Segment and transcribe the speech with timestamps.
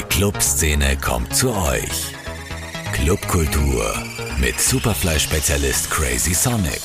[0.00, 2.14] Die Clubszene kommt zu euch.
[2.94, 3.94] Clubkultur
[4.40, 6.80] mit Superfly-Spezialist Crazy Sonic.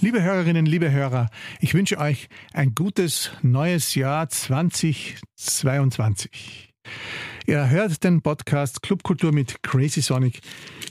[0.00, 6.74] Liebe Hörerinnen, liebe Hörer, ich wünsche euch ein gutes neues Jahr 2022.
[7.46, 10.40] Ihr hört den Podcast Clubkultur mit Crazy Sonic.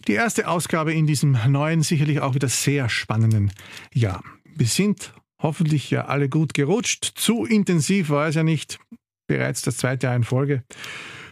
[0.08, 3.52] Die erste Ausgabe in diesem neuen, sicherlich auch wieder sehr spannenden
[3.94, 4.24] Jahr.
[4.56, 7.12] Wir sind hoffentlich ja alle gut gerutscht.
[7.14, 8.80] Zu intensiv war es ja nicht.
[9.28, 10.64] Bereits das zweite Jahr in Folge.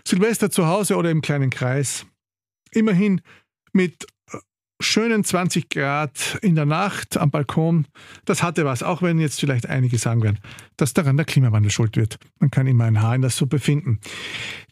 [0.08, 2.06] Silvester zu Hause oder im kleinen Kreis.
[2.72, 3.22] Immerhin
[3.72, 4.38] mit äh,
[4.82, 7.88] schönen 20 Grad in der Nacht am Balkon.
[8.26, 10.40] Das hatte was, auch wenn jetzt vielleicht einige sagen werden,
[10.76, 12.18] dass daran der Klimawandel schuld wird.
[12.40, 14.00] Man kann immer ein Haar in der Suppe finden.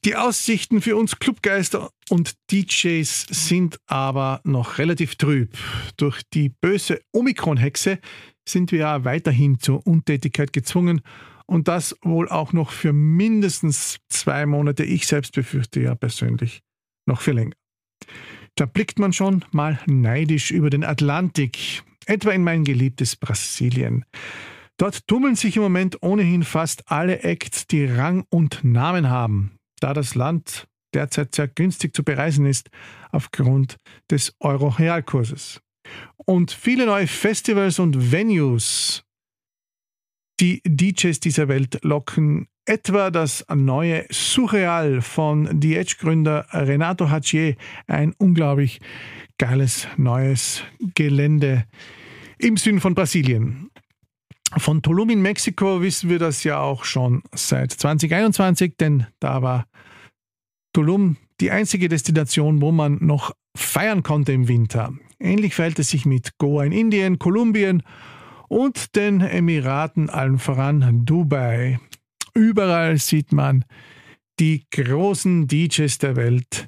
[0.03, 5.55] Die Aussichten für uns Clubgeister und DJs sind aber noch relativ trüb.
[5.95, 7.99] Durch die böse Omikron-Hexe
[8.47, 11.02] sind wir ja weiterhin zur Untätigkeit gezwungen
[11.51, 14.85] und das wohl auch noch für mindestens zwei Monate.
[14.85, 16.61] Ich selbst befürchte ja persönlich
[17.05, 17.55] noch für länger.
[18.55, 24.05] Da blickt man schon mal neidisch über den Atlantik, etwa in mein geliebtes Brasilien.
[24.77, 29.93] Dort tummeln sich im Moment ohnehin fast alle Acts, die Rang und Namen haben, da
[29.93, 32.69] das Land derzeit sehr günstig zu bereisen ist
[33.11, 33.75] aufgrund
[34.09, 35.59] des Euro-Realkurses.
[36.15, 39.03] Und viele neue Festivals und Venues,
[40.42, 47.56] die DJs dieser Welt locken, etwa das neue Surreal von The Edge-Gründer Renato Hachier,
[47.88, 48.80] ein unglaublich
[49.38, 50.64] geiles neues
[50.95, 51.66] Gelände
[52.39, 53.70] im Süden von Brasilien.
[54.58, 59.67] Von Tulum in Mexiko wissen wir das ja auch schon seit 2021, denn da war
[60.73, 64.94] Tulum die einzige Destination, wo man noch feiern konnte im Winter.
[65.20, 67.83] Ähnlich verhält es sich mit Goa in Indien, Kolumbien
[68.52, 71.80] und den Emiraten, allen voran Dubai.
[72.33, 73.63] Überall sieht man
[74.41, 76.67] die großen DJs der Welt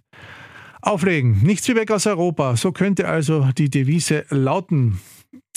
[0.81, 1.41] auflegen.
[1.43, 2.55] Nichts wie weg aus Europa.
[2.55, 5.01] So könnte also die Devise lauten.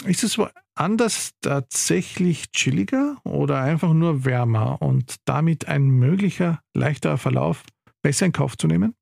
[0.04, 0.36] Ist es
[0.74, 7.62] anders tatsächlich chilliger oder einfach nur wärmer und damit ein möglicher leichterer Verlauf
[8.02, 8.96] besser in Kauf zu nehmen?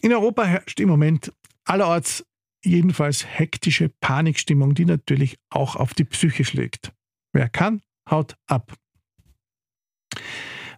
[0.00, 1.30] In Europa herrscht im Moment
[1.66, 2.24] allerorts
[2.64, 6.92] jedenfalls hektische Panikstimmung, die natürlich auch auf die Psyche schlägt.
[7.32, 8.74] Wer kann, haut ab.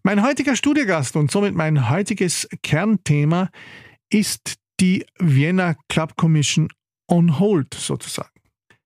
[0.02, 3.50] Mein heutiger Studiogast und somit mein heutiges Kernthema
[4.10, 6.68] ist die Vienna Club Commission
[7.08, 8.40] on Hold sozusagen.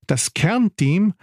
[0.06, 1.14] Das Kernteam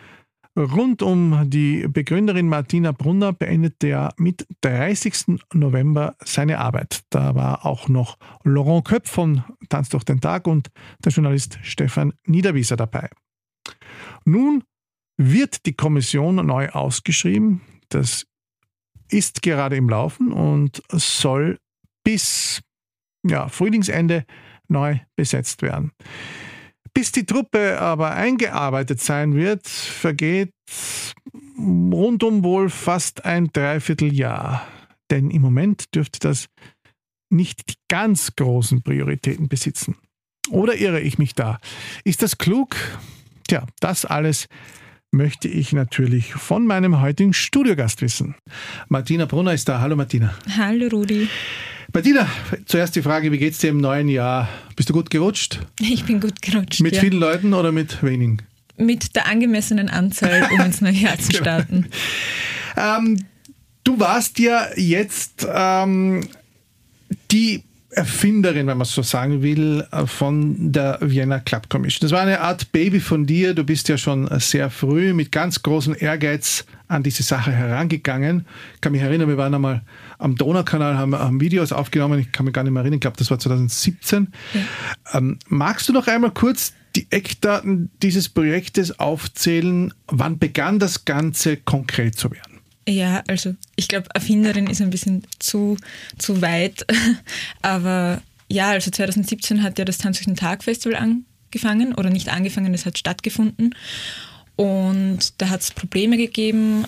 [0.55, 5.39] Rund um die Begründerin Martina Brunner beendete er mit 30.
[5.53, 7.01] November seine Arbeit.
[7.09, 10.69] Da war auch noch Laurent Köpf von Tanz durch den Tag und
[11.03, 13.09] der Journalist Stefan Niederwieser dabei.
[14.25, 14.63] Nun
[15.17, 17.61] wird die Kommission neu ausgeschrieben.
[17.89, 18.27] Das
[19.09, 21.59] ist gerade im Laufen und soll
[22.03, 22.61] bis
[23.25, 24.25] ja, Frühlingsende
[24.67, 25.91] neu besetzt werden.
[26.93, 30.51] Bis die Truppe aber eingearbeitet sein wird, vergeht
[31.57, 34.67] rundum wohl fast ein Dreivierteljahr.
[35.09, 36.47] Denn im Moment dürfte das
[37.29, 39.95] nicht die ganz großen Prioritäten besitzen.
[40.49, 41.59] Oder irre ich mich da?
[42.03, 42.75] Ist das klug?
[43.47, 44.47] Tja, das alles
[45.11, 48.35] möchte ich natürlich von meinem heutigen Studiogast wissen.
[48.89, 49.79] Martina Brunner ist da.
[49.79, 50.33] Hallo Martina.
[50.57, 51.29] Hallo Rudi.
[51.95, 52.27] Martina,
[52.65, 54.49] zuerst die Frage, wie geht es dir im neuen Jahr?
[54.75, 55.59] Bist du gut gerutscht?
[55.79, 56.81] Ich bin gut gerutscht.
[56.81, 57.01] Mit ja.
[57.01, 58.39] vielen Leuten oder mit wenigen?
[58.77, 61.43] Mit der angemessenen Anzahl, um ins neue Jahr zu genau.
[61.43, 61.85] starten.
[62.75, 63.25] ähm,
[63.83, 66.27] du warst ja jetzt ähm,
[67.29, 67.61] die
[67.91, 72.09] Erfinderin, wenn man es so sagen will, von der Vienna Club Commission.
[72.09, 73.53] Das war eine Art Baby von dir.
[73.53, 78.45] Du bist ja schon sehr früh mit ganz großem Ehrgeiz an diese Sache herangegangen.
[78.75, 79.81] Ich kann mich erinnern, wir waren einmal
[80.17, 82.19] am Donaukanal, haben, haben Videos aufgenommen.
[82.19, 82.97] Ich kann mich gar nicht mehr erinnern.
[82.97, 84.27] Ich glaube, das war 2017.
[84.53, 85.17] Ja.
[85.17, 89.93] Ähm, magst du noch einmal kurz die Eckdaten dieses Projektes aufzählen?
[90.07, 92.59] Wann begann das Ganze konkret zu werden?
[92.87, 95.77] Ja, also ich glaube, Erfinderin ist ein bisschen zu,
[96.17, 96.85] zu weit.
[97.61, 102.29] Aber ja, also 2017 hat ja das Tanz durch den Tag Festival angefangen oder nicht
[102.29, 103.73] angefangen, es hat stattgefunden.
[104.55, 106.85] Und da hat es Probleme gegeben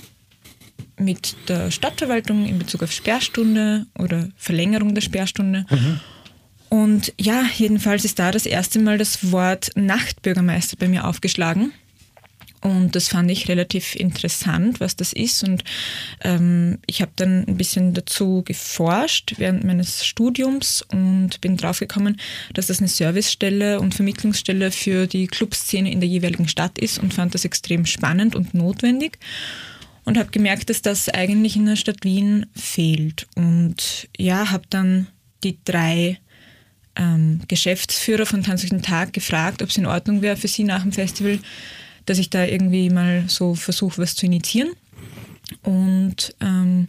[0.98, 5.66] mit der Stadtverwaltung in Bezug auf Sperrstunde oder Verlängerung der Sperrstunde.
[5.70, 6.00] Mhm.
[6.70, 11.72] Und ja, jedenfalls ist da das erste Mal das Wort Nachtbürgermeister bei mir aufgeschlagen.
[12.66, 15.44] Und das fand ich relativ interessant, was das ist.
[15.44, 15.64] Und
[16.24, 22.20] ähm, ich habe dann ein bisschen dazu geforscht während meines Studiums und bin draufgekommen,
[22.56, 27.14] dass das eine Servicestelle und Vermittlungsstelle für die Clubszene in der jeweiligen Stadt ist und
[27.14, 29.20] fand das extrem spannend und notwendig.
[30.06, 33.28] und habe gemerkt, dass das eigentlich in der Stadt Wien fehlt.
[33.36, 35.06] Und ja, habe dann
[35.44, 36.18] die drei
[36.96, 40.64] ähm, Geschäftsführer von Tanz durch den Tag gefragt, ob es in Ordnung wäre für sie
[40.64, 41.40] nach dem Festival,
[42.06, 44.72] dass ich da irgendwie mal so versuche, was zu initiieren.
[45.64, 46.88] Und ähm,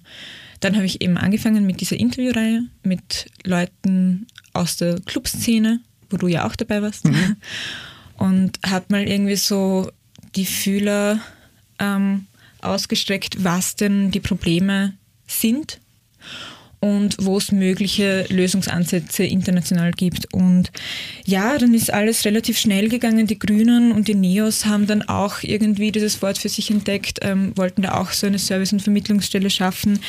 [0.60, 5.80] dann habe ich eben angefangen mit dieser Interviewreihe mit Leuten aus der Clubszene,
[6.10, 7.04] wo du ja auch dabei warst.
[7.04, 7.36] Mhm.
[8.16, 9.90] Und habe mal irgendwie so
[10.36, 11.20] die Fühler
[11.78, 12.26] ähm,
[12.62, 14.94] ausgestreckt, was denn die Probleme
[15.26, 15.80] sind
[16.80, 20.32] und wo es mögliche Lösungsansätze international gibt.
[20.32, 20.70] Und
[21.24, 23.26] ja, dann ist alles relativ schnell gegangen.
[23.26, 27.52] Die Grünen und die Neos haben dann auch irgendwie dieses Wort für sich entdeckt, ähm,
[27.56, 30.00] wollten da auch so eine Service- und Vermittlungsstelle schaffen.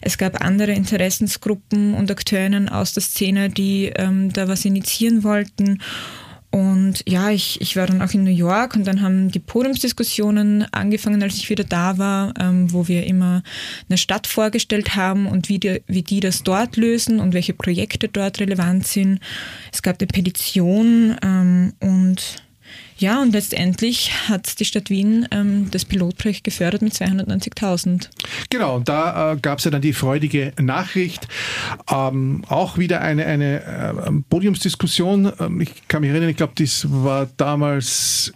[0.00, 5.80] Es gab andere Interessensgruppen und Akteurinnen aus der Szene, die ähm, da was initiieren wollten.
[6.54, 10.64] Und ja, ich, ich war dann auch in New York und dann haben die Podiumsdiskussionen
[10.72, 13.42] angefangen, als ich wieder da war, ähm, wo wir immer
[13.88, 18.08] eine Stadt vorgestellt haben und wie die, wie die das dort lösen und welche Projekte
[18.08, 19.18] dort relevant sind.
[19.72, 22.44] Es gab eine Petition ähm, und
[22.96, 28.08] ja, und letztendlich hat die Stadt Wien ähm, das Pilotprojekt gefördert mit 290.000.
[28.50, 31.26] Genau, und da äh, gab es ja dann die freudige Nachricht.
[31.90, 35.32] Ähm, auch wieder eine, eine äh, Podiumsdiskussion.
[35.40, 38.32] Ähm, ich kann mich erinnern, ich glaube, das war damals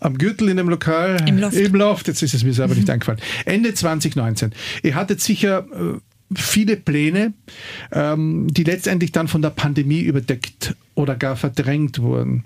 [0.00, 1.24] am Gürtel in dem Lokal.
[1.28, 1.56] Im Loft.
[1.56, 3.20] Im Loft, jetzt ist es mir selber nicht eingefallen.
[3.44, 4.52] Ende 2019.
[4.82, 5.98] Ihr hattet sicher äh,
[6.34, 7.32] viele Pläne,
[7.92, 12.44] ähm, die letztendlich dann von der Pandemie überdeckt oder gar verdrängt wurden.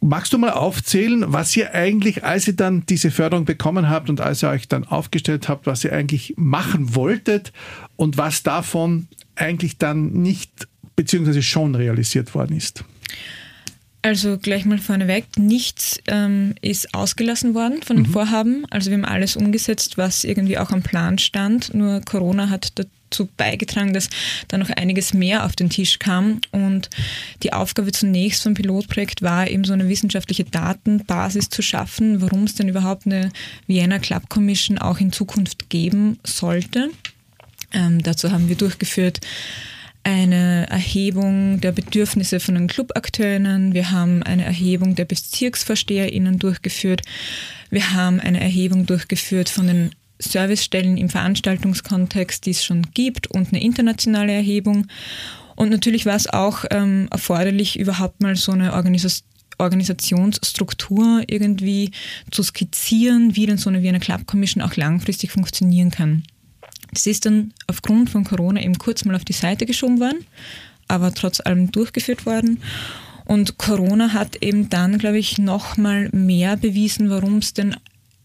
[0.00, 4.20] Magst du mal aufzählen, was ihr eigentlich, als ihr dann diese Förderung bekommen habt und
[4.20, 7.52] als ihr euch dann aufgestellt habt, was ihr eigentlich machen wolltet
[7.96, 12.84] und was davon eigentlich dann nicht beziehungsweise schon realisiert worden ist?
[14.06, 18.12] Also gleich mal vorneweg, nichts ähm, ist ausgelassen worden von den mhm.
[18.12, 18.64] Vorhaben.
[18.70, 21.74] Also wir haben alles umgesetzt, was irgendwie auch am Plan stand.
[21.74, 22.78] Nur Corona hat
[23.16, 24.08] dazu beigetragen, dass
[24.48, 26.40] da noch einiges mehr auf den Tisch kam.
[26.52, 26.90] Und
[27.42, 32.54] die Aufgabe zunächst vom Pilotprojekt war eben so eine wissenschaftliche Datenbasis zu schaffen, warum es
[32.54, 33.30] denn überhaupt eine
[33.66, 36.90] Vienna Club Commission auch in Zukunft geben sollte.
[37.72, 39.20] Ähm, dazu haben wir durchgeführt
[40.04, 47.02] eine Erhebung der Bedürfnisse von den Clubakteurinnen, wir haben eine Erhebung der BezirksvorsteherInnen durchgeführt,
[47.70, 53.48] wir haben eine Erhebung durchgeführt von den Servicestellen im Veranstaltungskontext, die es schon gibt, und
[53.48, 54.86] eine internationale Erhebung.
[55.54, 59.26] Und natürlich war es auch ähm, erforderlich, überhaupt mal so eine Organisation
[59.58, 61.90] Organisationsstruktur irgendwie
[62.30, 66.24] zu skizzieren, wie denn so eine Wiener Club Commission auch langfristig funktionieren kann.
[66.92, 70.26] Das ist dann aufgrund von Corona eben kurz mal auf die Seite geschoben worden,
[70.88, 72.60] aber trotz allem durchgeführt worden.
[73.24, 77.76] Und Corona hat eben dann, glaube ich, noch mal mehr bewiesen, warum es denn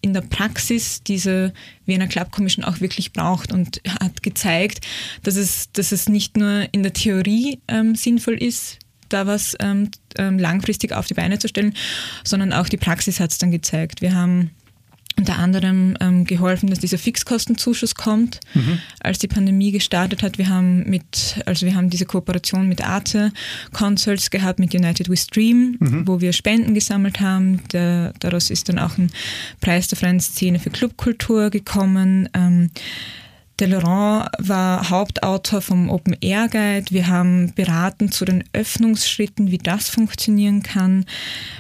[0.02, 1.54] in der Praxis diese
[1.86, 4.86] Wiener Club Commission auch wirklich braucht und hat gezeigt,
[5.24, 9.92] dass es, dass es nicht nur in der Theorie ähm, sinnvoll ist, da was ähm,
[10.18, 11.76] ähm langfristig auf die Beine zu stellen,
[12.24, 14.02] sondern auch die Praxis hat es dann gezeigt.
[14.02, 14.52] Wir haben
[15.22, 18.80] unter anderem ähm, geholfen, dass dieser Fixkostenzuschuss kommt, mhm.
[19.00, 20.40] als die Pandemie gestartet hat.
[20.40, 23.32] Wir haben mit, also wir haben diese Kooperation mit Arte
[23.72, 26.08] Consults gehabt, mit United We Stream, mhm.
[26.08, 27.62] wo wir Spenden gesammelt haben.
[27.72, 29.12] Der, daraus ist dann auch ein
[29.62, 32.28] Preis der freien Szene für Clubkultur gekommen.
[32.34, 32.72] Ähm,
[33.68, 36.86] Laurent war Hauptautor vom Open Air Guide.
[36.90, 41.06] Wir haben beraten zu den Öffnungsschritten, wie das funktionieren kann.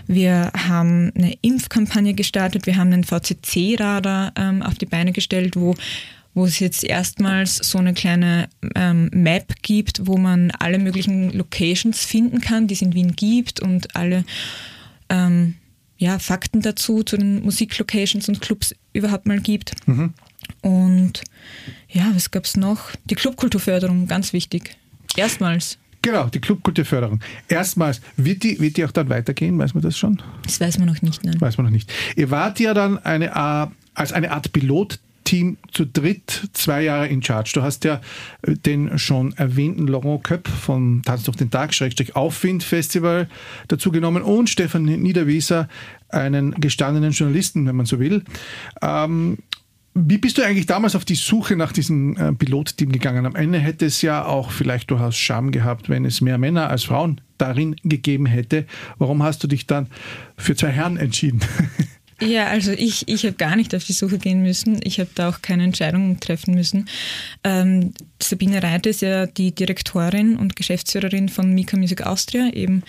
[0.07, 2.65] Wir haben eine Impfkampagne gestartet.
[2.65, 5.75] Wir haben einen VCC-Radar ähm, auf die Beine gestellt, wo
[6.33, 12.05] wo es jetzt erstmals so eine kleine ähm, Map gibt, wo man alle möglichen Locations
[12.05, 14.23] finden kann, die es in Wien gibt und alle
[15.09, 15.55] ähm,
[15.97, 19.75] ja, Fakten dazu zu den Musiklocations und Clubs überhaupt mal gibt.
[19.87, 20.13] Mhm.
[20.61, 21.21] Und
[21.89, 22.91] ja, was gab es noch?
[23.05, 24.75] Die Clubkulturförderung, ganz wichtig.
[25.15, 25.77] Erstmals.
[26.01, 27.19] Genau, die Clubkulturförderung.
[27.47, 29.57] Erstmals, wird die, wird die auch dann weitergehen?
[29.59, 30.21] Weiß man das schon?
[30.43, 31.39] Das weiß man noch nicht, nein.
[31.39, 31.91] Weiß man noch nicht.
[32.15, 37.21] Ihr wart ja dann eine, äh, als eine Art Pilotteam zu dritt zwei Jahre in
[37.21, 37.51] Charge.
[37.53, 38.01] Du hast ja
[38.41, 43.29] äh, den schon erwähnten Laurent Köpp von Tanz durch den Tag, Schrägstrich Aufwind Festival
[43.67, 45.69] dazu genommen und Stefan Niederwieser,
[46.09, 48.23] einen gestandenen Journalisten, wenn man so will.
[48.81, 49.37] Ähm,
[49.93, 53.25] wie bist du eigentlich damals auf die Suche nach diesem äh, Pilotteam gegangen?
[53.25, 56.85] Am Ende hätte es ja auch vielleicht durchaus Scham gehabt, wenn es mehr Männer als
[56.85, 58.65] Frauen darin gegeben hätte.
[58.97, 59.87] Warum hast du dich dann
[60.37, 61.41] für zwei Herren entschieden?
[62.21, 64.79] Ja, also ich, ich habe gar nicht auf die Suche gehen müssen.
[64.83, 66.87] Ich habe da auch keine Entscheidungen treffen müssen.
[67.43, 72.83] Ähm, Sabine Reiter ist ja die Direktorin und Geschäftsführerin von Mika Music Austria, eben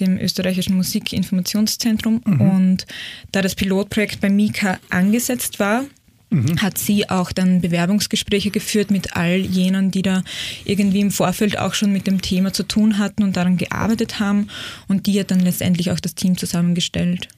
[0.00, 2.20] dem österreichischen Musikinformationszentrum.
[2.26, 2.40] Mhm.
[2.42, 2.86] Und
[3.32, 5.84] da das Pilotprojekt bei Mika angesetzt war,
[6.34, 6.62] mhm.
[6.62, 10.22] hat sie auch dann Bewerbungsgespräche geführt mit all jenen, die da
[10.64, 14.48] irgendwie im Vorfeld auch schon mit dem Thema zu tun hatten und daran gearbeitet haben.
[14.88, 17.28] Und die hat dann letztendlich auch das Team zusammengestellt.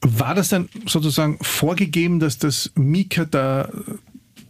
[0.00, 3.70] War das dann sozusagen vorgegeben, dass das Mika da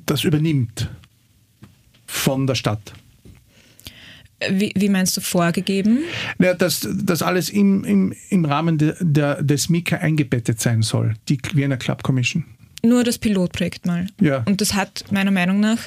[0.04, 0.88] das übernimmt
[2.06, 2.92] von der Stadt?
[4.50, 6.00] Wie, wie, meinst du vorgegeben?
[6.38, 11.14] Ja, dass das alles im, im, im Rahmen de, der, des Mika eingebettet sein soll,
[11.28, 12.44] die Wiener Club Commission.
[12.86, 14.06] Nur das Pilotprojekt mal.
[14.20, 14.42] Ja.
[14.46, 15.78] Und das hat meiner Meinung nach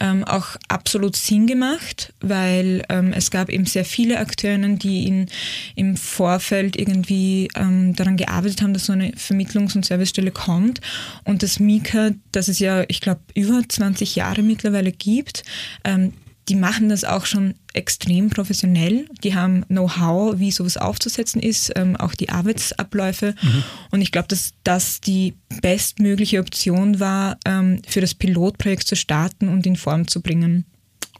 [0.00, 5.26] ähm, auch absolut Sinn gemacht, weil ähm, es gab eben sehr viele Akteurinnen, die in,
[5.74, 10.80] im Vorfeld irgendwie ähm, daran gearbeitet haben, dass so eine Vermittlungs- und Servicestelle kommt.
[11.24, 15.42] Und das Mika, das es ja, ich glaube, über 20 Jahre mittlerweile gibt,
[15.84, 16.12] ähm,
[16.48, 19.06] die machen das auch schon extrem professionell.
[19.24, 23.34] Die haben Know-how, wie sowas aufzusetzen ist, ähm, auch die Arbeitsabläufe.
[23.42, 23.62] Mhm.
[23.90, 29.48] Und ich glaube, dass das die bestmögliche Option war, ähm, für das Pilotprojekt zu starten
[29.48, 30.64] und in Form zu bringen.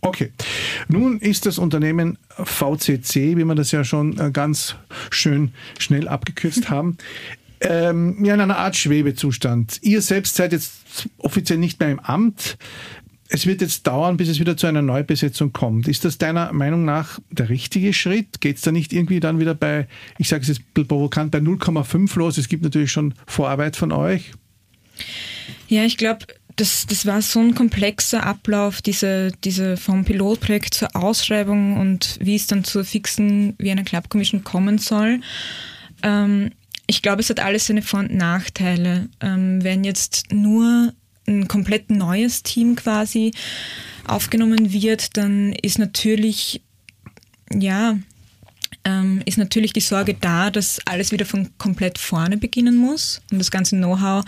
[0.00, 0.32] Okay.
[0.88, 4.76] Nun ist das Unternehmen VCC, wie wir das ja schon äh, ganz
[5.10, 6.96] schön schnell abgekürzt haben,
[7.60, 9.78] ähm, ja, in einer Art Schwebezustand.
[9.82, 12.58] Ihr selbst seid jetzt offiziell nicht mehr im Amt
[13.28, 15.88] es wird jetzt dauern, bis es wieder zu einer Neubesetzung kommt.
[15.88, 18.40] Ist das deiner Meinung nach der richtige Schritt?
[18.40, 22.18] Geht es da nicht irgendwie dann wieder bei, ich sage es jetzt provokant, bei 0,5
[22.18, 22.38] los?
[22.38, 24.32] Es gibt natürlich schon Vorarbeit von euch.
[25.68, 30.94] Ja, ich glaube, das, das war so ein komplexer Ablauf, diese, diese vom Pilotprojekt zur
[30.96, 35.20] Ausschreibung und wie es dann zur fixen Vienna Club Commission kommen soll.
[36.02, 36.50] Ähm,
[36.86, 39.08] ich glaube, es hat alles seine Vor- und Nachteile.
[39.20, 40.94] Ähm, wenn jetzt nur
[41.26, 43.32] ein komplett neues Team quasi
[44.06, 46.62] aufgenommen wird, dann ist natürlich,
[47.52, 47.98] ja,
[48.84, 53.38] ähm, ist natürlich die Sorge da, dass alles wieder von komplett vorne beginnen muss und
[53.38, 54.24] das ganze Know-how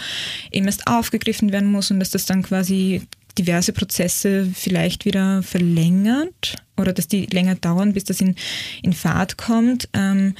[0.51, 3.03] eben erst aufgegriffen werden muss und dass das dann quasi
[3.39, 8.35] diverse Prozesse vielleicht wieder verlängert oder dass die länger dauern, bis das in,
[8.83, 9.89] in Fahrt kommt.
[9.93, 10.35] Ähm,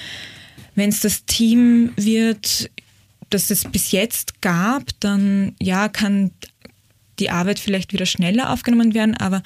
[0.75, 2.71] Wenn es das Team wird,
[3.31, 6.31] das es bis jetzt gab, dann ja, kann
[7.19, 9.43] die Arbeit vielleicht wieder schneller aufgenommen werden, aber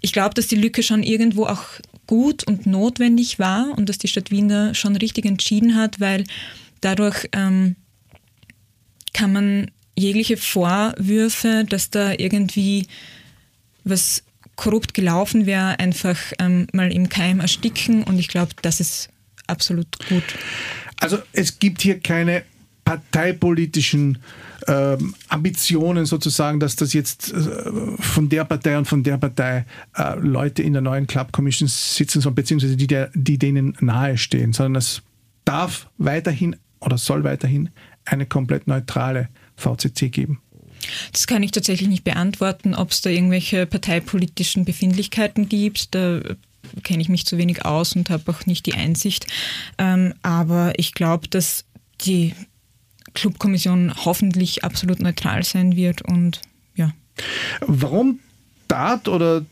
[0.00, 1.64] ich glaube, dass die Lücke schon irgendwo auch
[2.06, 6.24] gut und notwendig war und dass die Stadt Wien da schon richtig entschieden hat, weil
[6.80, 7.76] dadurch ähm,
[9.12, 12.86] kann man jegliche Vorwürfe, dass da irgendwie
[13.84, 14.22] was
[14.56, 19.08] korrupt gelaufen wäre, einfach ähm, mal im Keim ersticken und ich glaube, das ist
[19.46, 20.24] absolut gut.
[21.00, 22.42] Also es gibt hier keine
[22.86, 24.18] parteipolitischen
[24.68, 27.36] ähm, Ambitionen sozusagen, dass das jetzt äh,
[27.98, 29.66] von der Partei und von der Partei
[29.96, 34.52] äh, Leute in der neuen Club Commission sitzen sollen, beziehungsweise die, der, die denen nahestehen,
[34.52, 35.02] sondern es
[35.44, 37.70] darf weiterhin oder soll weiterhin
[38.04, 40.40] eine komplett neutrale VCC geben.
[41.10, 45.92] Das kann ich tatsächlich nicht beantworten, ob es da irgendwelche parteipolitischen Befindlichkeiten gibt.
[45.96, 46.20] Da
[46.84, 49.26] kenne ich mich zu wenig aus und habe auch nicht die Einsicht.
[49.76, 51.64] Ähm, aber ich glaube, dass
[52.02, 52.34] die
[53.16, 56.42] Clubkommission hoffentlich absolut neutral sein wird und
[56.76, 56.92] ja.
[57.66, 58.20] Warum
[58.68, 59.44] tat oder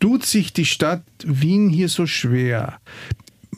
[0.00, 2.78] tut sich die Stadt Wien hier so schwer?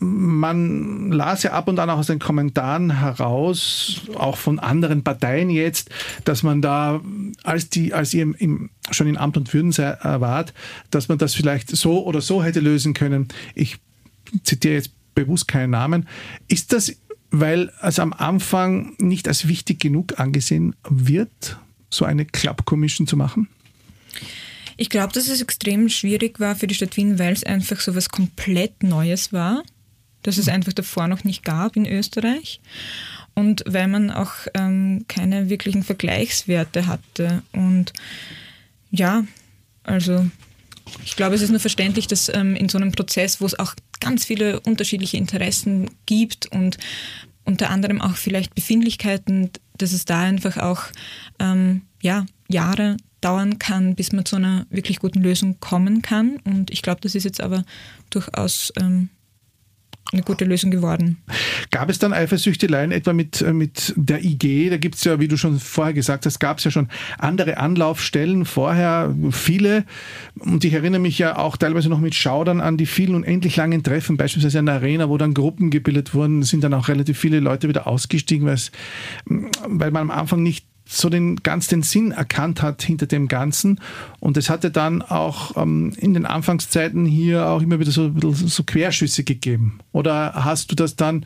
[0.01, 5.51] man las ja ab und an auch aus den Kommentaren heraus, auch von anderen Parteien
[5.51, 5.91] jetzt,
[6.25, 7.01] dass man da,
[7.43, 10.53] als, die, als ihr im, schon in Amt und Würden wart,
[10.91, 13.29] dass man das vielleicht so oder so hätte lösen können.
[13.55, 13.79] Ich
[14.43, 16.09] zitiere jetzt bewusst keinen Namen.
[16.49, 16.97] Ist das
[17.41, 21.59] weil es am Anfang nicht als wichtig genug angesehen wird,
[21.91, 23.49] so eine Club Commission zu machen?
[24.77, 27.95] Ich glaube, dass es extrem schwierig war für die Stadt Wien, weil es einfach so
[27.95, 29.63] was komplett Neues war,
[30.23, 32.61] dass es einfach davor noch nicht gab in Österreich
[33.35, 37.43] und weil man auch ähm, keine wirklichen Vergleichswerte hatte.
[37.53, 37.93] Und
[38.91, 39.25] ja,
[39.83, 40.27] also
[41.05, 43.75] ich glaube, es ist nur verständlich, dass ähm, in so einem Prozess, wo es auch
[44.01, 46.79] ganz viele unterschiedliche Interessen gibt und
[47.45, 50.85] unter anderem auch vielleicht Befindlichkeiten, dass es da einfach auch
[51.39, 56.37] ähm, ja, Jahre dauern kann, bis man zu einer wirklich guten Lösung kommen kann.
[56.45, 57.65] Und ich glaube, das ist jetzt aber
[58.11, 59.09] durchaus ähm,
[60.13, 61.19] eine gute Lösung geworden.
[61.71, 64.71] Gab es dann Eifersüchteleien etwa mit, äh, mit der IG?
[64.71, 67.57] Da gibt es ja, wie du schon vorher gesagt hast, gab es ja schon andere
[67.59, 69.85] Anlaufstellen vorher, viele.
[70.39, 73.83] Und ich erinnere mich ja auch teilweise noch mit Schaudern an die vielen unendlich langen
[73.83, 77.41] Treffen, beispielsweise in der Arena, wo dann Gruppen gebildet wurden, sind dann auch relativ viele
[77.41, 82.83] Leute wieder ausgestiegen, weil man am Anfang nicht so den ganz den Sinn erkannt hat
[82.83, 83.81] hinter dem Ganzen.
[84.21, 88.63] Und es hatte dann auch ähm, in den Anfangszeiten hier auch immer wieder so, so
[88.65, 89.81] Querschüsse gegeben.
[89.93, 91.25] Oder hast du das dann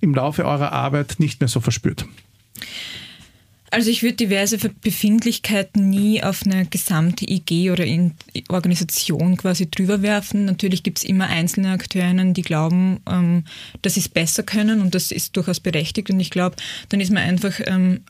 [0.00, 2.06] im Laufe eurer Arbeit nicht mehr so verspürt?
[3.72, 7.84] Also ich würde diverse Befindlichkeiten nie auf eine gesamte IG oder
[8.48, 10.44] Organisation quasi drüber werfen.
[10.44, 13.44] Natürlich gibt es immer einzelne Akteurinnen, die glauben, ähm,
[13.82, 16.10] dass sie es besser können und das ist durchaus berechtigt.
[16.10, 16.56] Und ich glaube,
[16.88, 18.00] dann ist man einfach ähm,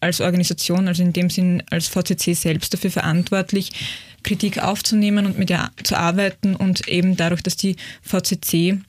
[0.00, 3.72] als Organisation, also in dem Sinn als VCC selbst dafür verantwortlich,
[4.22, 8.80] Kritik aufzunehmen und mit ihr zu arbeiten und eben dadurch, dass die VCC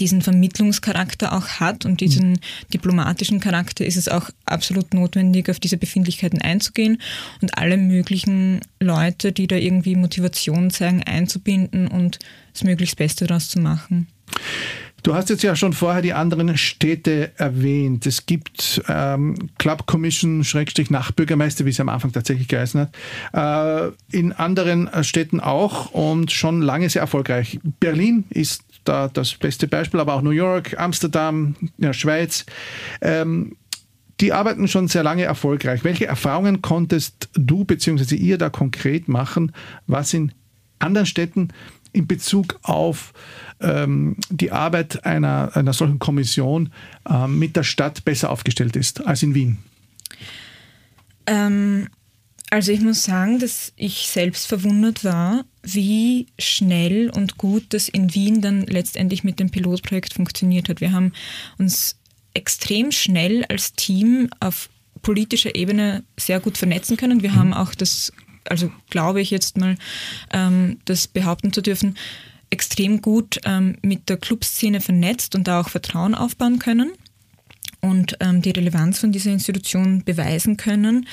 [0.00, 2.40] diesen Vermittlungscharakter auch hat und diesen mhm.
[2.72, 6.98] diplomatischen Charakter, ist es auch absolut notwendig, auf diese Befindlichkeiten einzugehen
[7.40, 12.18] und alle möglichen Leute, die da irgendwie Motivation zeigen, einzubinden und
[12.52, 14.08] das möglichst Beste daraus zu machen.
[15.02, 18.06] Du hast jetzt ja schon vorher die anderen Städte erwähnt.
[18.06, 22.88] Es gibt ähm, Club Commission, Schrägstrich Nachbürgermeister, wie es am Anfang tatsächlich geheißen
[23.32, 27.58] hat, äh, in anderen Städten auch und schon lange sehr erfolgreich.
[27.80, 32.46] Berlin ist da das beste Beispiel, aber auch New York, Amsterdam, ja, Schweiz.
[33.00, 33.56] Ähm,
[34.20, 35.82] die arbeiten schon sehr lange erfolgreich.
[35.82, 38.14] Welche Erfahrungen konntest du bzw.
[38.14, 39.52] ihr da konkret machen,
[39.88, 40.32] was in
[40.78, 41.48] anderen Städten
[41.92, 43.12] in Bezug auf
[43.60, 46.72] ähm, die Arbeit einer, einer solchen Kommission
[47.08, 49.58] äh, mit der Stadt besser aufgestellt ist als in Wien?
[51.26, 51.88] Ähm,
[52.50, 58.14] also ich muss sagen, dass ich selbst verwundert war, wie schnell und gut das in
[58.14, 60.80] Wien dann letztendlich mit dem Pilotprojekt funktioniert hat.
[60.80, 61.12] Wir haben
[61.58, 61.96] uns
[62.34, 64.68] extrem schnell als Team auf
[65.02, 67.22] politischer Ebene sehr gut vernetzen können.
[67.22, 67.36] Wir mhm.
[67.36, 68.12] haben auch das,
[68.48, 69.76] also glaube ich jetzt mal,
[70.32, 71.96] ähm, das behaupten zu dürfen,
[72.50, 76.92] extrem gut ähm, mit der Clubszene vernetzt und da auch Vertrauen aufbauen können
[77.80, 81.08] und ähm, die Relevanz von dieser Institution beweisen können.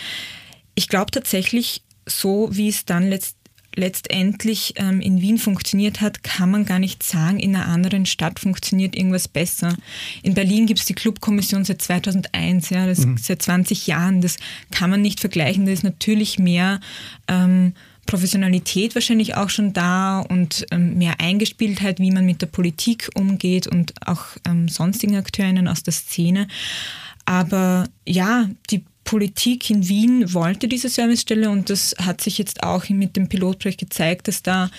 [0.75, 3.38] Ich glaube tatsächlich, so wie es dann letzt,
[3.75, 8.39] letztendlich ähm, in Wien funktioniert hat, kann man gar nicht sagen, in einer anderen Stadt
[8.39, 9.75] funktioniert irgendwas besser.
[10.23, 13.17] In Berlin gibt es die Clubkommission seit 2001, ja, das mhm.
[13.17, 14.21] seit 20 Jahren.
[14.21, 14.37] Das
[14.71, 15.65] kann man nicht vergleichen.
[15.65, 16.79] Da ist natürlich mehr
[17.27, 17.73] ähm,
[18.05, 23.67] Professionalität wahrscheinlich auch schon da und ähm, mehr Eingespieltheit, wie man mit der Politik umgeht
[23.67, 26.47] und auch ähm, sonstigen Akteurinnen aus der Szene.
[27.25, 32.87] Aber ja, die Politik in Wien wollte diese Servicestelle und das hat sich jetzt auch
[32.89, 34.69] mit dem Pilotprojekt gezeigt, dass da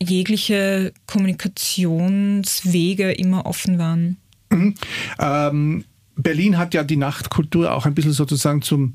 [0.00, 4.18] jegliche Kommunikationswege immer offen waren.
[4.50, 4.76] Mhm.
[5.18, 8.92] Ähm, Berlin hat ja die Nachtkultur auch ein bisschen sozusagen zum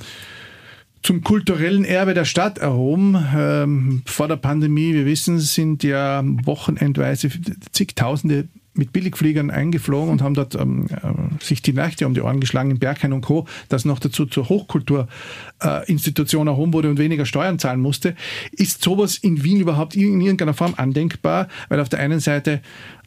[1.04, 3.18] zum kulturellen Erbe der Stadt erhoben.
[3.36, 7.30] Ähm, vor der Pandemie, wir wissen, sind ja wochenendweise
[7.74, 12.40] zigtausende mit Billigfliegern eingeflogen und haben dort ähm, äh, sich die Nächte um die Ohren
[12.40, 17.26] geschlagen in Berghain und Co., das noch dazu zur Hochkulturinstitution äh, erhoben wurde und weniger
[17.26, 18.16] Steuern zahlen musste.
[18.52, 21.48] Ist sowas in Wien überhaupt in irgendeiner Form andenkbar?
[21.70, 22.62] Weil auf der einen Seite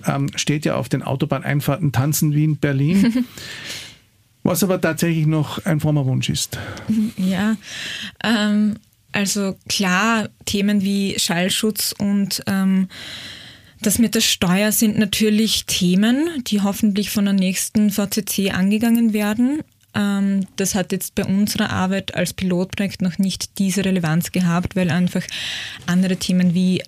[0.07, 3.25] ähm, steht ja auf den Autobahneinfahrten Tanzen Wien, Berlin.
[4.43, 6.59] was aber tatsächlich noch ein frommer Wunsch ist.
[7.17, 7.57] Ja,
[8.25, 8.77] ähm,
[9.13, 12.89] also klar, Themen wie Schallschutz und ähm,
[13.81, 19.61] das mit der Steuer sind natürlich Themen, die hoffentlich von der nächsten VCC angegangen werden.
[19.95, 24.91] Ähm, das hat jetzt bei unserer Arbeit als Pilotprojekt noch nicht diese Relevanz gehabt, weil
[24.91, 25.23] einfach
[25.87, 26.83] andere Themen wie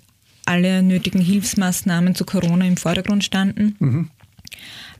[0.45, 3.75] alle nötigen Hilfsmaßnahmen zu Corona im Vordergrund standen.
[3.79, 4.09] Mhm.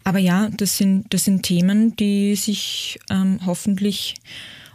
[0.04, 4.16] Aber ja, das sind, das sind Themen, die sich ähm, hoffentlich,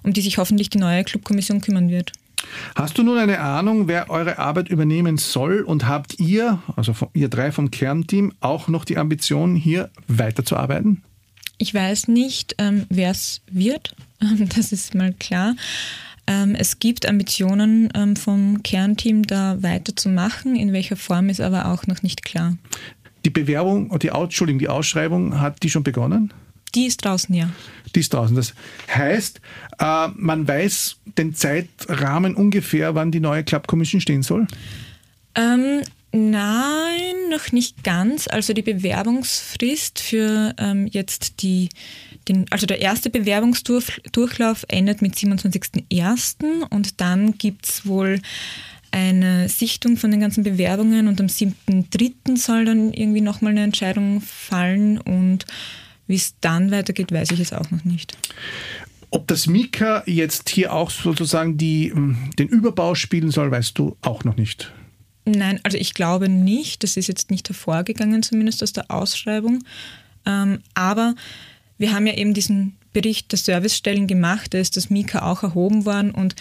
[0.02, 2.12] um die sich hoffentlich die neue Clubkommission kümmern wird.
[2.75, 7.29] Hast du nun eine Ahnung, wer eure Arbeit übernehmen soll und habt ihr, also ihr
[7.29, 11.03] drei vom Kernteam, auch noch die Ambition, hier weiterzuarbeiten?
[11.59, 13.97] Ich weiß nicht, ähm, wer es wird,
[14.57, 15.55] das ist mal klar.
[16.27, 20.57] Ähm, es gibt Ambitionen ähm, vom Kernteam, da weiterzumachen.
[20.57, 22.57] In welcher Form ist aber auch noch nicht klar.
[23.25, 26.33] Die Bewerbung, die, Entschuldigung, die Ausschreibung, hat die schon begonnen?
[26.77, 27.51] Die ist draußen, ja.
[27.95, 28.37] Die ist draußen.
[28.37, 28.55] Das
[28.95, 29.41] heißt,
[29.79, 34.47] äh, man weiß den Zeitrahmen ungefähr, wann die neue Club Commission stehen soll?
[35.35, 35.81] Ähm,
[36.12, 38.29] nein, noch nicht ganz.
[38.29, 41.71] Also die Bewerbungsfrist für ähm, jetzt die,
[42.29, 46.62] den, also der erste Bewerbungsdurchlauf endet mit 27.01.
[46.69, 48.21] und dann gibt es wohl
[48.91, 52.37] eine Sichtung von den ganzen Bewerbungen und am 7.3.
[52.37, 55.47] soll dann irgendwie nochmal eine Entscheidung fallen und
[56.07, 58.16] wie es dann weitergeht, weiß ich es auch noch nicht.
[59.11, 63.97] Ob das Mika jetzt hier auch sozusagen die, ähm, den Überbau spielen soll, weißt du
[64.03, 64.73] auch noch nicht.
[65.25, 66.83] Nein, also ich glaube nicht.
[66.83, 69.64] Das ist jetzt nicht hervorgegangen, zumindest aus der Ausschreibung.
[70.25, 71.14] Ähm, aber
[71.79, 75.85] wir haben ja eben diesen Bericht der Servicestellen gemacht, da ist das Mika auch erhoben
[75.85, 76.35] worden und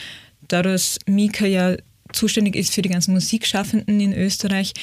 [0.47, 1.75] da das Mika ja
[2.15, 4.73] zuständig ist für die ganzen Musikschaffenden in Österreich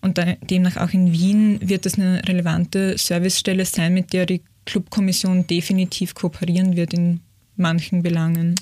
[0.00, 5.46] und demnach auch in Wien, wird das eine relevante Servicestelle sein, mit der die Clubkommission
[5.46, 7.20] definitiv kooperieren wird in
[7.56, 8.56] manchen Belangen.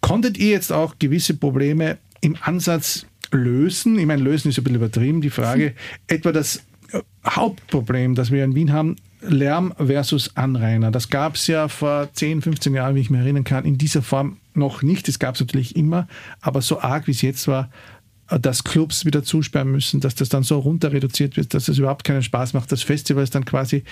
[0.00, 3.98] Konntet ihr jetzt auch gewisse Probleme im Ansatz lösen?
[3.98, 5.20] Ich meine, lösen ist ein bisschen übertrieben.
[5.20, 5.74] Die Frage,
[6.06, 10.90] etwa das äh, Hauptproblem, das wir in Wien haben, Lärm versus Anrainer.
[10.90, 14.02] Das gab es ja vor 10, 15 Jahren, wie ich mich erinnern kann, in dieser
[14.02, 15.08] Form noch nicht.
[15.08, 16.06] Das gab es natürlich immer,
[16.40, 17.70] aber so arg wie es jetzt war,
[18.30, 21.78] äh, dass Clubs wieder zusperren müssen, dass das dann so runter reduziert wird, dass es
[21.78, 23.84] überhaupt keinen Spaß macht, dass Festivals dann quasi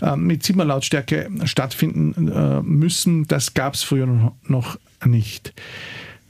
[0.00, 3.26] äh, mit Zimmerlautstärke stattfinden äh, müssen.
[3.26, 5.52] Das gab es früher noch nicht.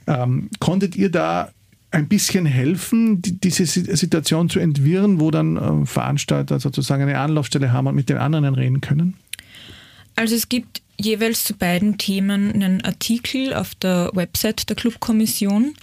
[0.07, 1.51] Ähm, konntet ihr da
[1.91, 7.71] ein bisschen helfen, die, diese Situation zu entwirren, wo dann äh, Veranstalter sozusagen eine Anlaufstelle
[7.71, 9.15] haben und mit den anderen reden können?
[10.15, 15.73] Also es gibt jeweils zu beiden Themen einen Artikel auf der Website der Clubkommission.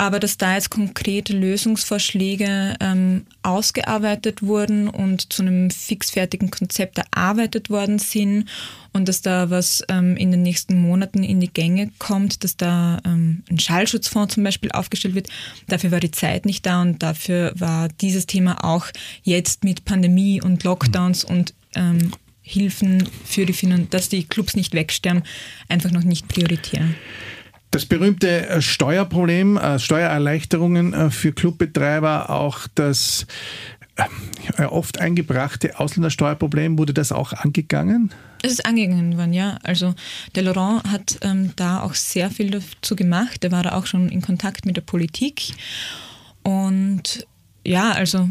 [0.00, 7.68] Aber dass da jetzt konkrete Lösungsvorschläge ähm, ausgearbeitet wurden und zu einem fixfertigen Konzept erarbeitet
[7.68, 8.48] worden sind
[8.92, 13.00] und dass da was ähm, in den nächsten Monaten in die Gänge kommt, dass da
[13.04, 15.30] ähm, ein Schallschutzfonds zum Beispiel aufgestellt wird,
[15.66, 18.86] dafür war die Zeit nicht da und dafür war dieses Thema auch
[19.24, 22.12] jetzt mit Pandemie und Lockdowns und ähm,
[22.48, 25.22] Hilfen für die Finan dass die Clubs nicht wegsterben,
[25.68, 26.88] einfach noch nicht prioritär.
[27.70, 33.26] Das berühmte äh, Steuerproblem, äh, Steuererleichterungen äh, für Clubbetreiber, auch das
[34.68, 38.12] oft eingebrachte Ausländersteuerproblem, wurde das auch angegangen?
[38.42, 39.58] Es ist angegangen worden, ja.
[39.64, 39.96] Also
[40.36, 43.42] der Laurent hat ähm, da auch sehr viel dazu gemacht.
[43.42, 45.48] Er war da auch schon in Kontakt mit der Politik.
[46.44, 47.26] Und
[47.66, 48.30] ja, also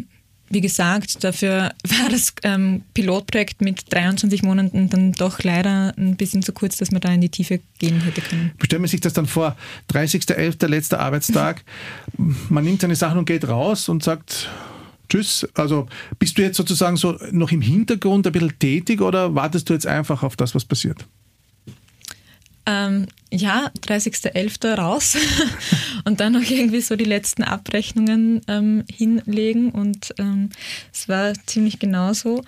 [0.49, 6.41] wie gesagt, dafür war das ähm, Pilotprojekt mit 23 Monaten dann doch leider ein bisschen
[6.41, 8.51] zu kurz, dass man da in die Tiefe gehen hätte können.
[8.63, 9.55] Stellen wir sich das dann vor,
[9.91, 11.63] 30.11., letzter Arbeitstag,
[12.17, 14.49] man nimmt seine Sachen und geht raus und sagt,
[15.09, 15.47] Tschüss.
[15.53, 15.87] Also
[16.19, 19.87] bist du jetzt sozusagen so noch im Hintergrund ein bisschen tätig oder wartest du jetzt
[19.87, 21.05] einfach auf das, was passiert?
[22.65, 24.75] Ähm, ja, 30.11.
[24.75, 25.15] raus
[26.07, 30.49] und dann noch irgendwie so die letzten Abrechnungen ähm, hinlegen und ähm,
[30.93, 32.45] es war ziemlich genauso.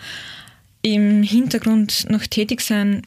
[0.82, 3.02] Im Hintergrund noch tätig sein,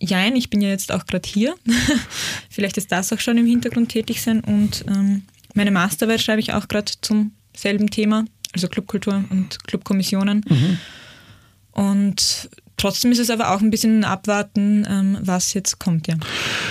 [0.00, 1.54] jein, ich bin ja jetzt auch gerade hier.
[2.50, 6.54] Vielleicht ist das auch schon im Hintergrund tätig sein und ähm, meine Masterarbeit schreibe ich
[6.54, 10.42] auch gerade zum selben Thema, also Clubkultur und Clubkommissionen.
[10.48, 10.78] Mhm.
[11.72, 16.14] Und Trotzdem ist es aber auch ein bisschen abwarten, ähm, was jetzt kommt, ja.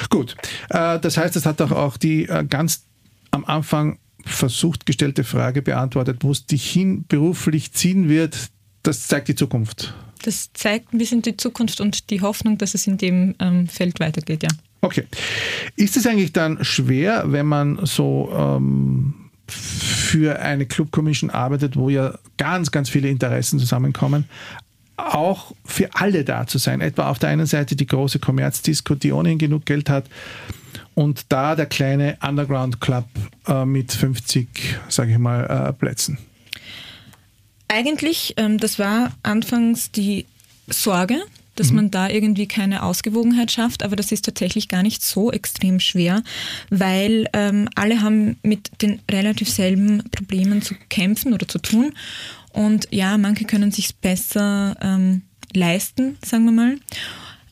[0.10, 0.38] Gut.
[0.70, 2.87] Äh, das heißt, es hat doch auch die äh, ganz
[3.32, 8.50] am Anfang versucht gestellte Frage beantwortet, wo es dich hin beruflich ziehen wird.
[8.84, 9.94] Das zeigt die Zukunft.
[10.24, 14.00] Das zeigt ein bisschen die Zukunft und die Hoffnung, dass es in dem ähm, Feld
[14.00, 14.50] weitergeht, ja.
[14.82, 15.06] Okay.
[15.76, 19.14] Ist es eigentlich dann schwer, wenn man so ähm,
[19.48, 24.26] für eine Club Commission arbeitet, wo ja ganz, ganz viele Interessen zusammenkommen,
[24.98, 26.82] auch für alle da zu sein.
[26.82, 30.06] Etwa auf der einen Seite die große Kommerzdisco, die ohnehin genug Geld hat,
[30.96, 33.06] und da der kleine Underground Club
[33.48, 34.48] äh, mit 50,
[34.90, 36.18] sage ich mal, äh, Plätzen.
[37.68, 40.26] Eigentlich, ähm, das war anfangs die
[40.68, 41.22] Sorge,
[41.56, 41.76] dass mhm.
[41.76, 46.24] man da irgendwie keine Ausgewogenheit schafft, aber das ist tatsächlich gar nicht so extrem schwer,
[46.70, 51.94] weil ähm, alle haben mit den relativ selben Problemen zu kämpfen oder zu tun
[52.58, 55.22] und ja, manche können sich besser ähm,
[55.54, 56.78] leisten, sagen wir mal.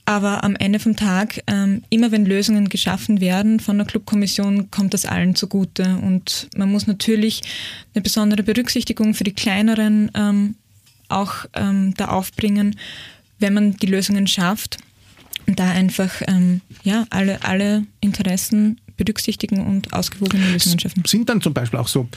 [0.06, 4.96] Aber am Ende vom Tag, ähm, immer wenn Lösungen geschaffen werden von der Clubkommission, kommt
[4.96, 5.98] das allen zugute.
[5.98, 7.42] Und man muss natürlich
[7.94, 10.56] eine besondere Berücksichtigung für die kleineren ähm,
[11.08, 12.76] auch ähm, da aufbringen,
[13.38, 14.78] wenn man die Lösungen schafft.
[15.46, 21.04] Und da einfach ähm, ja, alle, alle Interessen berücksichtigen und ausgewogene Lösungen schaffen.
[21.06, 22.10] Sind dann zum Beispiel auch so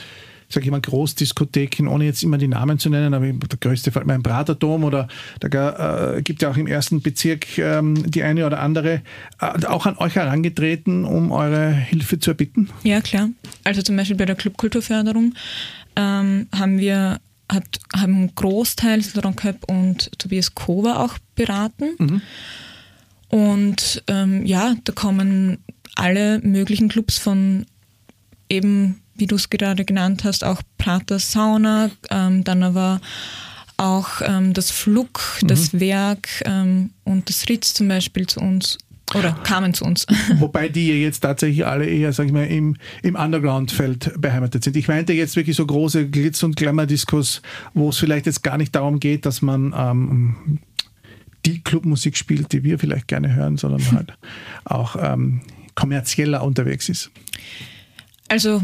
[0.48, 4.06] sage ich mal, Großdiskotheken, ohne jetzt immer die Namen zu nennen, aber der größte fällt
[4.06, 5.08] mir ein Praterdom oder
[5.40, 9.02] da äh, gibt ja auch im ersten Bezirk ähm, die eine oder andere,
[9.40, 12.70] äh, auch an euch herangetreten, um eure Hilfe zu erbitten?
[12.82, 13.28] Ja, klar.
[13.64, 15.34] Also zum Beispiel bei der Clubkulturförderung
[15.96, 21.90] ähm, haben wir hat, haben großteils Köpp und Tobias Kova auch beraten.
[21.98, 22.22] Mhm.
[23.28, 25.58] Und ähm, ja, da kommen
[25.96, 27.66] alle möglichen Clubs von
[28.48, 33.00] eben wie du es gerade genannt hast, auch Prater Sauna, ähm, dann aber
[33.76, 35.46] auch ähm, das Flug, mhm.
[35.48, 38.78] das Werk ähm, und das Ritz zum Beispiel zu uns
[39.14, 40.06] oder kamen zu uns.
[40.34, 44.76] Wobei die jetzt tatsächlich alle eher, sag ich mal, im, im Underground-Feld beheimatet sind.
[44.76, 47.40] Ich meinte jetzt wirklich so große Glitz- und Glamour-Diskos,
[47.72, 50.58] wo es vielleicht jetzt gar nicht darum geht, dass man ähm,
[51.46, 54.12] die Clubmusik spielt, die wir vielleicht gerne hören, sondern halt
[54.64, 55.40] auch ähm,
[55.74, 57.10] kommerzieller unterwegs ist.
[58.28, 58.62] Also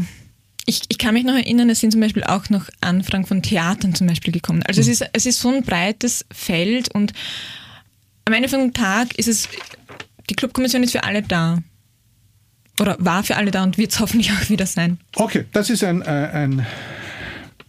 [0.65, 3.93] ich, ich kann mich noch erinnern, es sind zum Beispiel auch noch Anfragen von Theatern
[3.93, 4.63] zum Beispiel gekommen.
[4.63, 4.89] Also mhm.
[4.89, 7.13] es, ist, es ist so ein breites Feld und
[8.25, 9.47] am Ende vom Tag ist es
[10.29, 11.59] die Clubkommission ist für alle da.
[12.79, 14.97] Oder war für alle da und wird es hoffentlich auch wieder sein.
[15.15, 16.65] Okay, das ist ein, äh, ein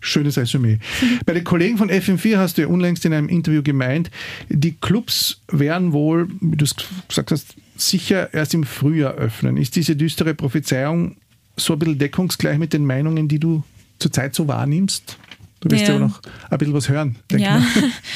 [0.01, 0.79] schönes Resümee.
[1.25, 4.11] Bei den Kollegen von FM4 hast du ja unlängst in einem Interview gemeint,
[4.49, 6.75] die Clubs werden wohl, wie du es
[7.09, 9.57] gesagt hast, sicher erst im Frühjahr öffnen.
[9.57, 11.17] Ist diese düstere Prophezeiung
[11.57, 13.63] so ein bisschen deckungsgleich mit den Meinungen, die du
[13.99, 15.19] zurzeit so wahrnimmst?
[15.61, 17.17] Du wirst ja, ja noch ein bisschen was hören.
[17.33, 17.65] Ja.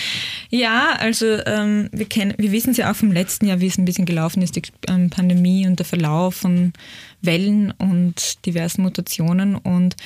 [0.51, 3.79] ja, also ähm, wir, kennen, wir wissen es ja auch vom letzten Jahr, wie es
[3.79, 6.75] ein bisschen gelaufen ist, die ähm, Pandemie und der Verlauf von
[7.23, 9.57] Wellen und diversen Mutationen.
[9.57, 9.97] Und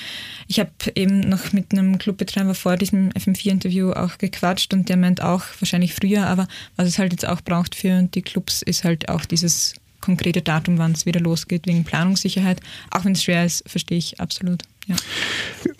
[0.46, 5.20] ich habe eben noch mit einem Clubbetreiber vor diesem FM4-Interview auch gequatscht und der meint
[5.20, 9.08] auch wahrscheinlich früher, aber was es halt jetzt auch braucht für die Clubs, ist halt
[9.08, 12.60] auch dieses konkrete Datum, wann es wieder losgeht, wegen Planungssicherheit.
[12.90, 14.62] Auch wenn es schwer ist, verstehe ich absolut.
[14.86, 14.96] Ja.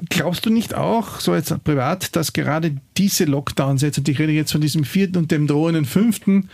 [0.08, 4.52] Glaubst du nicht auch, so jetzt privat, dass gerade diese Lockdowns jetzt, ich rede jetzt
[4.52, 6.48] von diesem vierten und dem drohenden fünften,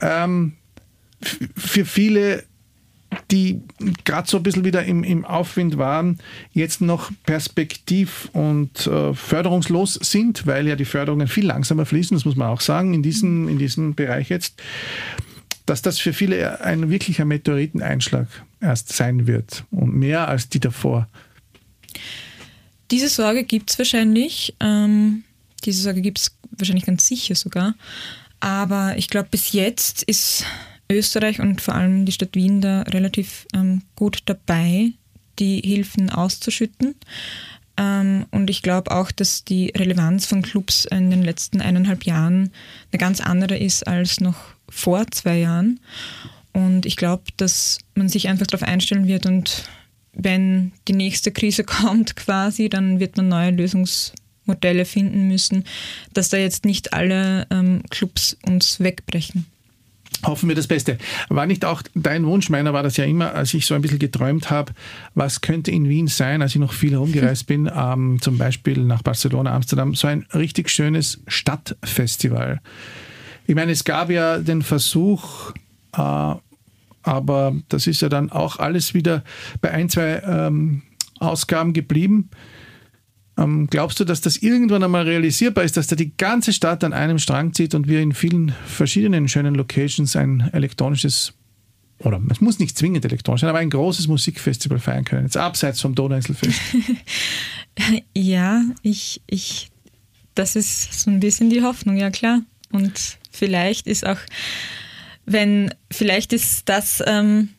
[0.00, 0.54] ähm,
[1.54, 2.44] für viele,
[3.30, 3.60] die
[4.04, 6.18] gerade so ein bisschen wieder im, im Aufwind waren,
[6.52, 12.24] jetzt noch perspektiv- und äh, förderungslos sind, weil ja die Förderungen viel langsamer fließen, das
[12.24, 14.62] muss man auch sagen, in diesem, in diesem Bereich jetzt,
[15.70, 18.26] dass das für viele ein wirklicher Meteoriteneinschlag
[18.60, 21.08] erst sein wird und mehr als die davor.
[22.90, 24.56] Diese Sorge gibt es wahrscheinlich.
[24.58, 25.22] Ähm,
[25.64, 27.76] diese Sorge gibt es wahrscheinlich ganz sicher sogar.
[28.40, 30.44] Aber ich glaube, bis jetzt ist
[30.90, 34.90] Österreich und vor allem die Stadt Wien da relativ ähm, gut dabei,
[35.38, 36.96] die Hilfen auszuschütten.
[37.76, 42.50] Ähm, und ich glaube auch, dass die Relevanz von Clubs in den letzten eineinhalb Jahren
[42.92, 44.36] eine ganz andere ist als noch
[44.68, 45.80] vor zwei Jahren.
[46.52, 49.64] Und ich glaube, dass man sich einfach darauf einstellen wird und
[50.12, 55.64] wenn die nächste Krise kommt quasi, dann wird man neue Lösungsmodelle finden müssen,
[56.12, 59.46] dass da jetzt nicht alle ähm, Clubs uns wegbrechen.
[60.24, 60.98] Hoffen wir das Beste.
[61.28, 63.98] War nicht auch dein Wunsch, meiner war das ja immer, als ich so ein bisschen
[63.98, 64.72] geträumt habe,
[65.14, 69.02] was könnte in Wien sein, als ich noch viel herumgereist bin, ähm, zum Beispiel nach
[69.02, 72.60] Barcelona, Amsterdam, so ein richtig schönes Stadtfestival.
[73.46, 75.52] Ich meine, es gab ja den Versuch,
[75.96, 76.34] äh,
[77.02, 79.24] aber das ist ja dann auch alles wieder
[79.62, 80.82] bei ein, zwei ähm,
[81.18, 82.28] Ausgaben geblieben.
[83.38, 86.92] Ähm, glaubst du, dass das irgendwann einmal realisierbar ist, dass da die ganze Stadt an
[86.92, 91.34] einem Strang zieht und wir in vielen verschiedenen schönen Locations ein elektronisches
[91.98, 95.82] oder es muss nicht zwingend elektronisch sein, aber ein großes Musikfestival feiern können, jetzt abseits
[95.82, 96.58] vom Donauinselfest?
[98.16, 99.70] ja, ich, ich,
[100.34, 102.40] das ist so ein bisschen die Hoffnung, ja klar.
[102.72, 104.18] Und vielleicht ist auch
[105.26, 107.50] wenn vielleicht ist das ähm,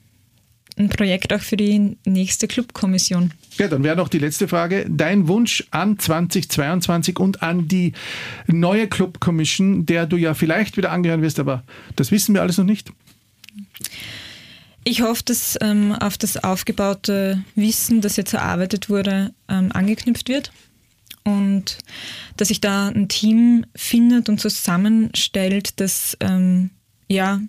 [0.78, 3.34] ein Projekt auch für die nächste Clubkommission.
[3.58, 4.86] Ja, dann wäre noch die letzte Frage.
[4.90, 7.94] Dein Wunsch an 2022 und an die
[8.48, 11.64] neue Clubkommission, der du ja vielleicht wieder angehören wirst, aber
[11.96, 12.92] das wissen wir alles noch nicht.
[14.84, 20.52] Ich hoffe, dass ähm, auf das aufgebaute Wissen, das jetzt erarbeitet wurde, ähm, angeknüpft wird
[21.24, 21.78] und
[22.38, 26.72] dass sich da ein Team findet und zusammenstellt, das ähm,
[27.08, 27.42] ja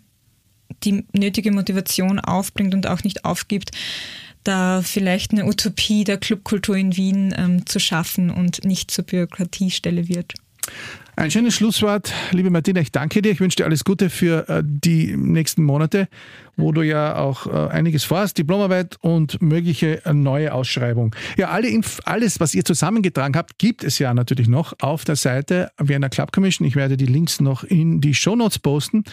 [0.85, 3.71] die nötige Motivation aufbringt und auch nicht aufgibt,
[4.45, 10.09] da vielleicht eine Utopie der Clubkultur in Wien ähm, zu schaffen und nicht zur Bürokratiestelle
[10.09, 10.35] wird.
[11.15, 12.81] Ein schönes Schlusswort, liebe Martina.
[12.81, 13.33] Ich danke dir.
[13.33, 16.09] Ich wünsche dir alles Gute für äh, die nächsten Monate,
[16.57, 21.15] wo du ja auch äh, einiges vorhast, Diplomarbeit und mögliche äh, neue Ausschreibung.
[21.37, 25.17] Ja, alle Inf alles, was ihr zusammengetragen habt, gibt es ja natürlich noch auf der
[25.17, 26.67] Seite Vienna Club Commission.
[26.67, 29.05] Ich werde die Links noch in die Show Notes posten.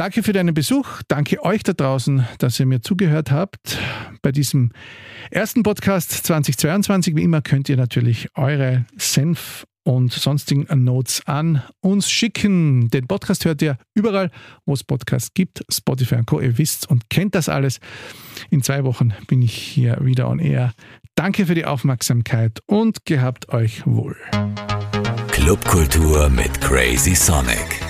[0.00, 1.02] Danke für deinen Besuch.
[1.08, 3.76] Danke euch da draußen, dass ihr mir zugehört habt.
[4.22, 4.72] Bei diesem
[5.30, 12.10] ersten Podcast 2022, wie immer, könnt ihr natürlich eure Senf und sonstigen Notes an uns
[12.10, 12.88] schicken.
[12.88, 14.30] Den Podcast hört ihr überall,
[14.64, 16.40] wo es Podcasts gibt, Spotify und Co.
[16.40, 17.78] Ihr wisst und kennt das alles.
[18.48, 20.72] In zwei Wochen bin ich hier wieder on air.
[21.14, 24.16] Danke für die Aufmerksamkeit und gehabt euch wohl.
[25.30, 27.89] Clubkultur mit Crazy Sonic.